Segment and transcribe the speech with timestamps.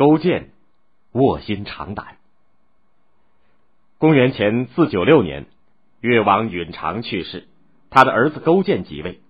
[0.00, 0.52] 勾践
[1.12, 2.16] 卧薪尝胆。
[3.98, 5.44] 公元前四九六年，
[6.00, 7.48] 越王允常去世，
[7.90, 9.20] 他的儿子勾践即位。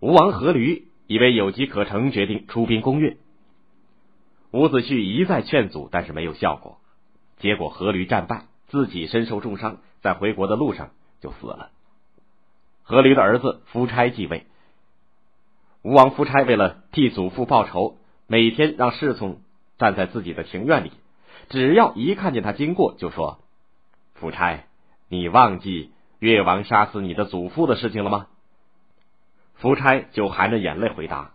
[0.00, 3.18] 吴王阖闾以为有机可乘，决定出兵攻越。
[4.52, 6.78] 伍子胥一再劝阻，但是没有效果。
[7.36, 11.72] 结果阖闾战败，自己身受重伤，在回国的路上就死了。
[12.86, 14.46] 阖闾的儿子夫差继位。
[15.82, 19.42] 吴王夫差为了替祖父报仇，每天让侍从
[19.78, 20.92] 站在自己的庭院里，
[21.48, 23.40] 只要一看见他经过，就说。
[24.14, 24.64] 夫差，
[25.08, 28.28] 你忘记越王杀死你的祖父的事情了吗？
[29.56, 31.32] 夫差就含着眼泪回答：“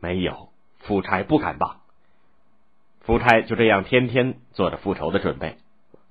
[0.00, 1.80] 没有，夫差不敢忘。”
[3.00, 5.58] 夫差就这样天天做着复仇的准备。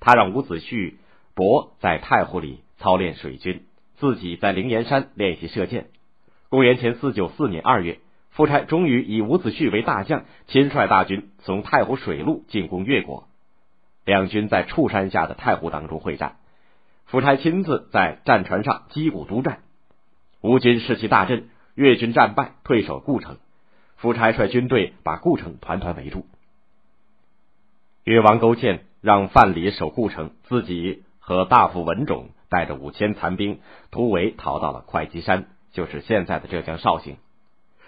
[0.00, 0.94] 他让伍子胥、
[1.34, 3.64] 伯在太湖里操练水军，
[3.96, 5.88] 自己在灵岩山练习射箭。
[6.48, 13.28] 公元前四九四年二月，夫差终于以伍子胥为大将，亲率大军从太湖水路进攻越国。
[14.04, 16.36] 两军在触山下的太湖当中会战，
[17.04, 19.58] 夫差亲自在战船上击鼓督战，
[20.40, 23.36] 吴军士气大振，越军战败，退守故城。
[23.96, 26.24] 夫差率军队把故城团团围住。
[28.04, 33.60] 越王勾践让范蠡守故城，自己和大夫文种带着五千残兵
[33.90, 37.16] 突围逃到了会稽山，就是现在的浙江绍兴。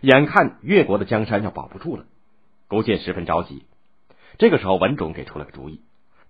[0.00, 2.04] 眼看越国的江山要保不住了，
[2.68, 3.64] 勾践十分着急。
[4.38, 5.82] 这个时候，文种给出了个主意。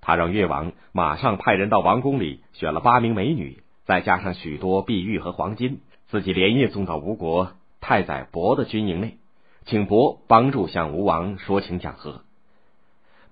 [0.00, 9.18] 他让越王马上派人到王宫里选了八名美女，再加上许多碧玉和黄金，自己连夜送到吴国太宰伯的军营内，
[9.66, 12.22] 请伯帮助向吴王说情讲和。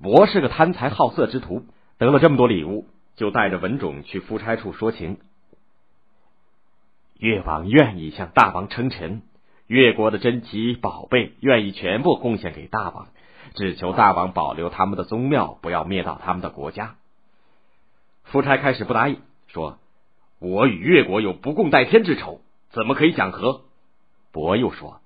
[0.03, 1.65] 伯是个贪财好色之徒，
[1.97, 5.19] 得了这么多礼物，就带着文种去夫差处说情。
[7.19, 9.23] 越王愿意向大王称臣，
[9.67, 13.09] 越国的珍奇宝贝愿意全部贡献给大王。
[13.55, 16.97] 只求大王保留他们的宗庙，不要灭掉他们的国家。
[18.25, 19.79] 夫差开始不答应，说
[20.41, 22.41] ：“我与越国有不共戴天之仇，
[22.71, 23.63] 怎么可以讲和？”
[24.31, 25.01] 伯又说：“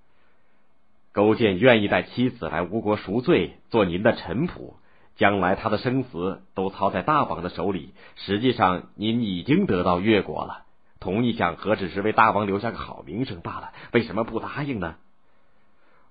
[1.12, 4.75] 勾践愿意带妻子来吴国赎罪，做您的臣仆，
[5.16, 7.94] 将来他的生死都操在大王的手里。
[8.16, 10.65] 实际上，您已经得到越国了，
[11.00, 13.72] 同意讲和，只是为大王留下个好名声罢了。
[13.93, 14.97] 为什么不答应呢？”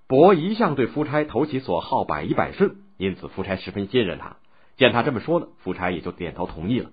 [0.08, 4.38] 伯一向对夫差投其所好，百依百顺，因此夫差十分信任他。
[4.76, 6.90] 见他这么说了，夫差也就点头同意了。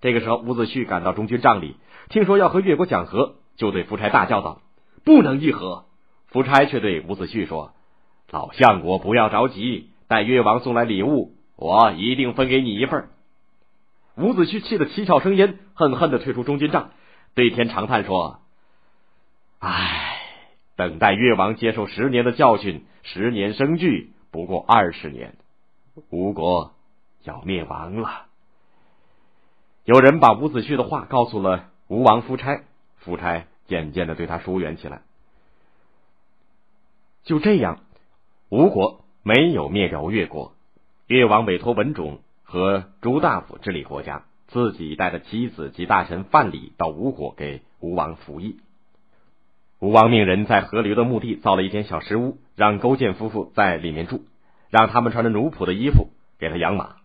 [0.00, 1.76] 这个时候，伍子胥赶到中军帐里，
[2.08, 4.62] 听说要和越国讲和，就对夫差大叫道
[5.04, 5.84] ：“不能议和！”
[6.28, 7.74] 夫差却对伍子胥说
[8.30, 13.08] ：“老相国不要着急，待越王送来礼物，我一定分给你一份。”
[14.16, 16.92] 伍子胥气得七窍生烟，恨恨的退出中军帐，
[17.34, 18.40] 对天长叹说
[19.60, 20.06] ：“唉。”
[20.76, 25.36] 等待越王接受十年的教训，十年生聚，不过二十年，
[26.08, 26.72] 吴国
[27.22, 28.24] 要灭亡了。
[29.84, 32.62] 有人把伍子胥的话告诉了吴王夫差，
[32.96, 35.02] 夫差渐渐的对他疏远起来。
[37.24, 37.80] 就这样，
[38.48, 40.54] 吴国没有灭掉越国，
[41.08, 48.56] 越王委托文种和朱大夫治理国家，自己带着妻子及大臣范蠡到吴国给吴王服役。
[49.78, 54.24] 吴王命人在河流的墓地造了一间小石屋，让勾践夫妇在里面住，
[54.68, 56.96] 让他们穿着奴仆的衣服给他养马。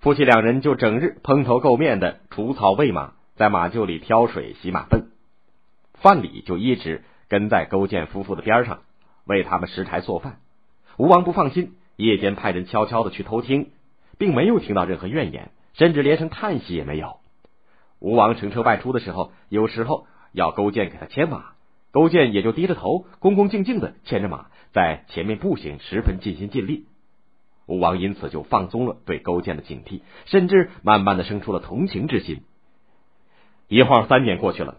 [0.00, 5.06] 夫妻两人就整日蓬头垢面的除草喂马，在马厩里挑水洗马粪。
[5.94, 8.80] 范蠡就一直跟在勾践夫妇的边上，
[9.24, 10.38] 为他们拾柴做饭。
[10.96, 13.70] 吴王不放心，夜间派人悄悄的去偷听，
[14.18, 15.50] 并没有听到任何怨言，
[15.80, 17.20] 甚至连声叹息也没有。
[18.00, 21.52] 吴王乘车外出的时候，有时候要勾践给他牵马。
[21.90, 26.84] 勾践也就低着头，恭恭敬敬的牵着马在前面步行，十分尽心尽力。
[27.64, 32.42] 吴王因此就放松了对勾践的警惕，甚至慢慢的生出了同情之心。
[33.66, 34.76] 一晃三年过去了，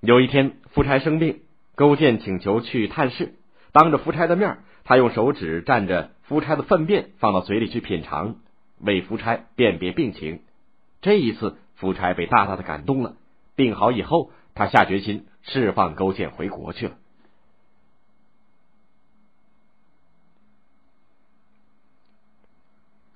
[0.00, 1.40] 有一天夫差生病，
[1.74, 3.34] 勾践请求去探视，
[3.72, 8.36] 当着夫差的面，他用手指蘸着夫差的粪便放到嘴里去品尝，
[8.80, 10.40] 为夫差辨别病情。
[11.00, 13.16] 这一次，夫差被大大的感动了。
[13.56, 15.26] 病好以后，他下决心。
[15.42, 16.96] 释放勾践回国去了。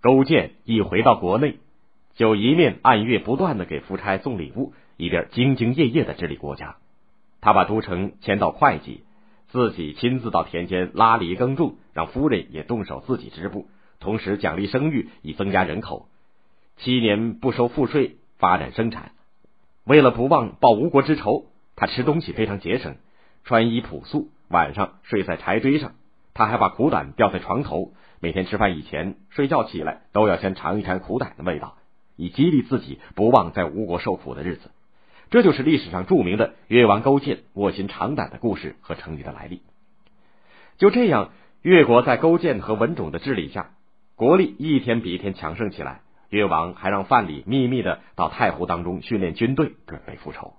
[0.00, 1.58] 勾践一回到国内，
[2.14, 6.76] 就一面按月不断的给夫差送礼物，一边兢兢业业的治理国家。
[7.42, 9.02] 他把都城迁到会稽，
[9.48, 13.68] 自己亲自到田间拉犁耕种，让夫人也动手自己织布，
[14.04, 16.06] 同时奖励生育以增加人口。
[16.76, 19.10] 七年不收赋税，发展生产。
[19.84, 21.46] 为了不忘报吴国之仇。
[21.76, 22.94] 他吃东西非常节省，
[23.42, 25.94] 穿衣朴素，晚上睡在柴堆上，
[26.32, 31.76] 他还把苦胆吊在床头，每天吃饭以前、睡觉起来都要先尝一尝苦胆的味道，
[32.14, 34.70] 以激励自己不忘在吴国受苦的日子。
[35.30, 39.60] 这就是历史上著名的越王勾践卧薪尝胆的故事和成语的来历。
[40.78, 43.70] 就这样，越国在勾践和文种的治理下，
[44.16, 46.00] 国力一天比一天强盛起来。
[46.30, 50.54] 越王还让范蠡秘密的到太湖当中训练军队，准备复仇。